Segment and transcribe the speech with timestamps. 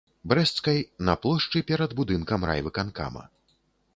[0.31, 0.79] Брэсцкай,
[1.09, 3.23] на плошчы перад будынкам райвыканкама.